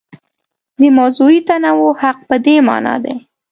د 0.79 0.81
موضوعي 0.97 1.39
تنوع 1.49 1.93
حق 2.01 2.17
په 2.29 2.35
دې 2.45 2.55
مانا 2.67 2.95
دی. 3.03 3.15